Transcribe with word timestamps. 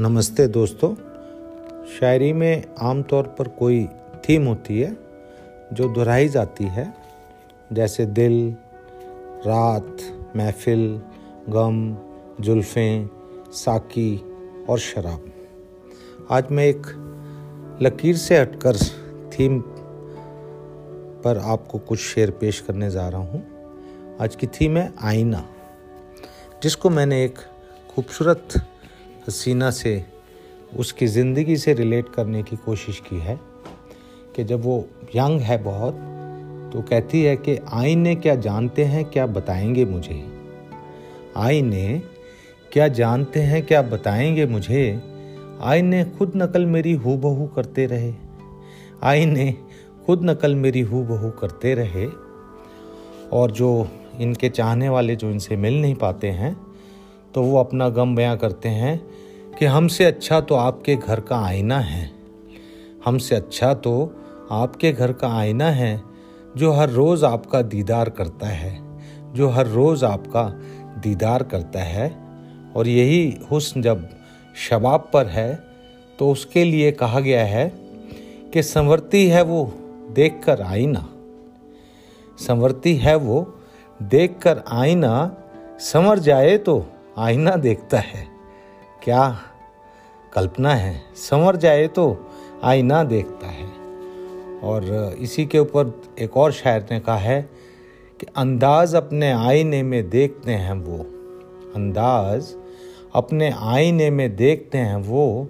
नमस्ते 0.00 0.46
दोस्तों। 0.48 0.94
शायरी 1.86 2.32
में 2.32 2.64
आमतौर 2.80 3.24
पर 3.24 3.48
कोई 3.48 3.86
थीम 4.28 4.46
होती 4.46 4.80
है, 4.80 4.96
जो 5.72 5.88
दोहराई 5.88 6.28
जाती 6.28 6.64
है, 6.64 6.94
जैसे 7.72 8.06
दिल, 8.06 8.56
रात, 9.46 9.96
महफिल, 10.36 11.02
गम, 11.48 11.96
जुल्फ़ें, 12.40 13.08
साकी 13.52 14.22
और 14.68 14.78
शराब। 14.78 15.32
आज 16.30 16.44
मैं 16.50 16.66
एक 16.66 16.86
लकीर 17.82 18.16
से 18.16 18.38
हटकर 18.38 18.76
थीम 19.32 19.60
पर 21.24 21.38
आपको 21.38 21.78
कुछ 21.78 21.98
शेर 21.98 22.30
पेश 22.30 22.60
करने 22.60 22.90
जा 22.90 23.08
रहा 23.08 23.20
हूँ। 23.20 23.46
आज 24.20 24.36
की 24.36 24.46
थीम 24.46 24.76
है 24.76 24.92
आईना, 25.02 25.44
जिसको 26.62 26.90
मैंने 26.90 27.24
एक 27.24 27.38
खूबसूरत 27.94 28.48
हसीना 29.28 29.70
से, 29.70 30.04
उसकी 30.76 31.06
ज़िंदगी 31.06 31.56
से 31.56 31.74
रिलेट 31.74 32.08
करने 32.08 32.42
की 32.42 32.56
कोशिश 32.56 33.00
की 33.00 33.16
है 33.16 33.40
कि 34.36 34.44
जब 34.44 34.62
वो 34.64 34.88
यंग 35.16 35.40
है 35.40 35.62
बहुत 35.62 35.94
तो 36.72 36.82
कहती 36.82 37.22
है 37.22 37.36
कि 37.36 37.58
आईने 37.72 38.14
क्या 38.14 38.34
जानते 38.34 38.84
हैं, 38.84 39.04
क्या 39.04 39.26
बताएँगे 39.26 39.84
मुझे? 39.84 40.24
आईने 41.36 42.02
क्या 42.72 42.88
जानते 42.88 43.40
हैं, 43.40 43.66
क्या 43.66 43.82
बताएँगे 43.82 44.46
मुझे? 44.46 45.00
आईने 45.60 46.04
खुद 46.04 46.32
नकल 46.36 46.66
मेरी 46.66 46.92
हु 46.92 47.16
बहू 47.16 47.46
करते 47.46 47.86
रहे। 47.86 48.12
आईने 49.02 49.54
खुद 50.06 50.30
नकल 50.30 50.54
मेरी 50.54 50.80
हु 50.80 51.02
बहू 51.02 51.30
करते 51.30 51.74
रहे। 51.74 52.06
और 53.32 53.50
जो 53.50 53.88
इनके 54.20 54.48
चाहने 54.48 54.88
वाले 54.88 55.16
जो 55.16 55.30
इनसे 55.30 55.56
मिल 55.56 55.80
नहीं 55.82 55.94
पाते 55.94 56.30
हैं 56.30 56.67
तो 57.34 57.42
वो 57.42 57.58
अपना 57.58 57.88
गम 57.88 58.14
बयां 58.16 58.36
करते 58.36 58.68
हैं 58.68 59.00
कि 59.58 59.64
हमसे 59.64 60.04
अच्छा 60.04 60.40
तो 60.40 60.54
आपके 60.54 60.96
घर 60.96 61.20
का 61.20 61.38
आईना 61.38 61.78
है। 61.78 62.10
हमसे 63.04 63.34
अच्छा 63.34 63.72
तो 63.74 63.92
आपके 64.50 64.92
घर 64.92 65.12
का 65.12 65.28
आईना 65.28 65.70
है, 65.70 66.00
जो 66.56 66.72
हर 66.72 66.90
रोज़ 66.90 67.24
आपका 67.24 67.62
दीदार 67.62 68.10
करता 68.10 68.46
है, 68.46 68.78
जो 69.34 69.48
हर 69.48 69.66
रोज़ 69.66 70.04
आपका 70.04 70.44
दीदार 71.02 71.42
करता 71.42 71.82
है। 71.82 72.08
और 72.76 72.88
यही 72.88 73.38
हुस्न 73.50 73.82
जब 73.82 74.08
शबाब 74.68 75.08
पर 75.12 75.26
है 75.26 75.52
तो 76.18 76.30
उसके 76.30 76.64
लिए 76.64 76.90
कहा 76.92 77.20
गया 77.20 77.44
है 77.44 77.68
कि 78.52 78.62
संवरती 78.62 79.26
है 79.28 79.42
वो 79.42 79.64
देखकर 80.10 80.60
आईना। 80.60 81.08
संवरती 82.38 82.94
है 82.96 83.14
वो 83.16 83.40
देखकर 84.00 84.62
आईना, 84.72 85.36
संवर 85.80 86.18
जाए 86.18 86.56
तो 86.58 86.78
आईना 87.18 87.50
देखता 87.50 87.98
है। 87.98 88.28
क्या 89.02 89.38
कल्पना 90.32 90.74
है? 90.74 91.02
संवर 91.14 91.56
जाए 91.56 91.88
तो 91.88 92.30
आईना 92.62 93.04
देखता 93.04 93.46
है। 93.46 93.66
और 94.62 95.14
इसी 95.18 95.46
के 95.46 95.58
ऊपर 95.58 96.02
एक 96.18 96.36
और 96.36 96.52
शायर 96.52 96.86
ने 96.90 97.00
कहा 97.00 97.16
है 97.16 97.42
कि 98.20 98.26
अंदाज 98.36 98.94
अपने 98.94 99.32
आईने 99.32 99.82
में 99.82 100.10
देखते 100.10 100.52
हैं 100.52 100.72
वो। 100.72 100.98
अंदाज 101.76 102.54
अपने 103.14 103.54
आईने 103.58 104.10
में 104.10 104.36
देखते 104.36 104.78
हैं 104.78 104.96
वो। 104.96 105.48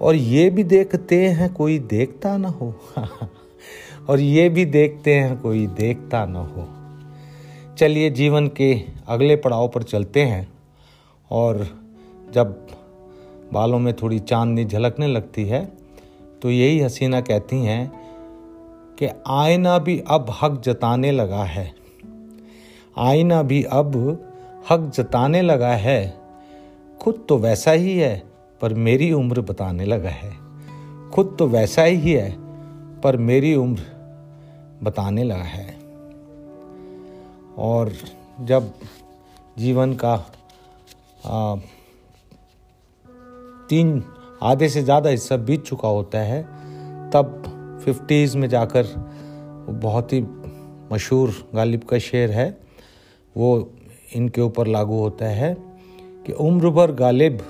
और 0.00 0.14
ये 0.14 0.50
भी 0.50 0.64
देखते 0.64 1.26
हैं 1.26 1.52
कोई 1.52 1.78
देखता 1.78 2.36
ना 2.36 2.48
हो। 2.48 2.74
और 4.08 4.20
ये 4.20 4.48
भी 4.48 4.64
देखते 4.64 5.14
हैं 5.14 5.40
कोई 5.40 5.66
देखता 5.66 6.26
ना 6.26 6.40
हो। 6.40 6.68
चलिए 7.76 8.10
जीवन 8.10 8.48
के 8.48 8.82
अगले 9.08 9.36
पड़ाव 9.36 9.68
पर 9.68 9.82
चलते 9.82 10.22
हैं। 10.22 10.53
और 11.30 11.66
जब 12.32 12.66
बालों 13.52 13.78
में 13.78 13.94
थोड़ी 13.94 14.18
चांदनी 14.18 14.64
झलकने 14.64 15.06
लगती 15.06 15.44
है 15.44 15.72
तो 16.42 16.50
यही 16.50 16.80
हसीना 16.80 17.20
कहती 17.20 17.56
हैं 17.56 18.04
कि 18.98 19.08
आईना 19.26 19.78
भी 19.78 20.02
अब 20.08 20.36
हक 20.42 20.60
जताने 20.60 21.10
लगा 21.10 21.44
है। 21.44 21.74
आईना 22.98 23.42
भी 23.42 23.62
अब 23.62 24.18
हक 24.70 24.92
जताने 24.94 25.42
लगा 25.42 25.72
है। 25.72 26.18
खुद 27.00 27.26
तो 27.28 27.38
वैसा 27.38 27.70
ही 27.70 27.98
है, 27.98 28.22
पर 28.60 28.74
मेरी 28.74 29.12
उम्र 29.12 29.40
बताने 29.40 29.84
लगा 29.84 30.08
है। 30.08 30.32
खुद 31.10 31.36
तो 31.38 31.46
वैसा 31.46 31.82
ही 31.82 32.12
है, 32.12 32.36
पर 33.00 33.16
मेरी 33.16 33.54
उम्र 33.54 33.82
बताने 34.82 35.24
लगा 35.24 35.42
है। 35.42 35.76
और 37.58 37.92
जब 38.40 38.72
जीवन 39.58 39.94
का 39.94 40.33
तीन 43.68 44.02
आधे 44.42 44.68
से 44.68 44.82
ज़्यादा 44.82 45.10
हिस्सा 45.10 45.36
बीत 45.36 45.64
चुका 45.64 45.88
होता 45.88 46.18
है, 46.18 46.42
तब 47.10 47.80
फिफ्टीज़ 47.84 48.36
में 48.38 48.48
जाकर 48.48 48.86
बहुत 49.68 50.12
ही 50.12 50.20
मशहूर 50.92 51.30
गालिब 51.54 51.82
का 51.82 51.98
शेर 51.98 52.30
है। 52.30 52.48
वो 53.36 53.70
इनके 54.14 54.40
ऊपर 54.40 54.66
लागू 54.66 54.98
होता 54.98 55.26
है 55.26 55.54
कि 56.26 56.32
उम्र 56.40 56.70
भर 56.70 56.92
गालिब 56.92 57.42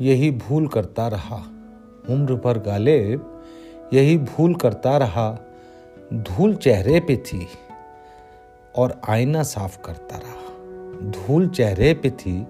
यही 0.00 0.30
भूल 0.30 0.66
करता 0.68 1.08
रहा। 1.08 1.36
उम्र 2.10 2.34
भर 2.34 2.58
गालिब 2.58 3.30
यही 3.92 4.16
भूल 4.18 4.54
करता 4.54 4.96
रहा। 4.96 5.30
धूल 6.14 6.54
चेहरे 6.54 7.00
पे 7.00 7.16
थी 7.26 7.46
और 8.74 9.00
आईना 9.08 9.42
साफ़ 9.42 9.78
करता 9.84 10.16
रहा। 10.16 10.43
धूल 10.94 11.48
चेहरे 11.48 11.92
पे 11.94 12.10
थी 12.10 12.40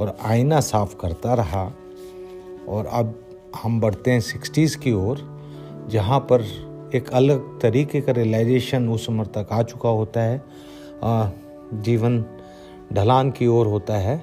और 0.00 0.16
आईना 0.22 0.60
साफ़ 0.60 0.94
करता 0.96 1.34
रहा। 1.34 1.64
और 2.68 2.86
अब 2.86 3.14
हम 3.62 3.80
बढ़ते 3.80 4.10
हैं 4.10 4.20
सिक्सटीज़ 4.20 4.78
की 4.78 4.92
ओर, 4.92 5.18
जहाँ 5.88 6.20
पर 6.20 6.42
एक 6.94 7.10
अलग 7.10 7.60
तरीके 7.60 8.00
का 8.00 8.12
रियलाइजेशन 8.12 8.88
उस 8.88 9.08
उम्र 9.08 9.26
तक 9.26 9.48
आ 9.52 9.62
चुका 9.62 9.88
होता 9.88 10.20
है। 10.20 10.42
जीवन 11.74 12.24
ढलान 12.92 13.30
की 13.30 13.46
ओर 13.46 13.66
होता 13.66 13.96
है। 13.96 14.16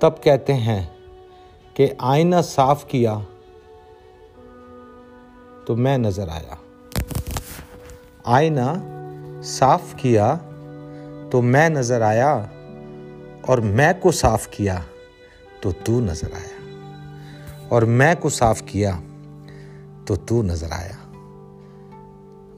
तब 0.00 0.20
कहते 0.24 0.52
हैं 0.52 0.90
कि 1.76 1.88
आईना 2.00 2.40
साफ़ 2.40 2.86
किया 2.86 3.14
तो 5.66 5.76
मैं 5.76 5.98
नज़र 5.98 6.28
आया। 6.28 6.58
आईना 8.26 8.74
साफ़ 9.42 9.94
किया 9.96 10.34
तो 11.32 11.40
मैं 11.42 11.68
नज़र 11.70 12.02
आया 12.02 12.32
और 13.48 13.60
मैं 13.60 13.98
को 14.00 14.10
साफ़ 14.12 14.48
किया 14.48 14.82
तो 15.62 15.72
तू 15.86 16.00
नज़र 16.00 16.32
आया। 16.32 17.68
और 17.68 17.84
मैं 17.84 18.16
को 18.16 18.30
साफ़ 18.30 18.62
किया 18.62 18.92
तो 20.08 20.16
तू 20.18 20.42
नज़र 20.42 20.72
आया। 20.72 20.98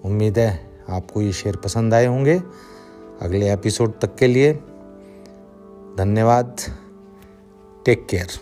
उम्मीद 0.04 0.38
है 0.38 0.50
आपको 0.90 1.22
ये 1.22 1.32
शेर 1.32 1.56
पसंद 1.56 1.94
आए 1.94 2.06
होंगे। 2.06 2.36
अगले 3.22 3.52
एपिसोड 3.52 3.98
तक 4.00 4.16
के 4.16 4.26
लिए 4.26 4.52
धन्यवाद। 5.98 6.56
Take 7.86 8.06
care. 8.10 8.38